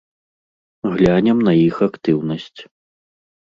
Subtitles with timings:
[0.95, 2.61] Глянем на іх актыўнасць.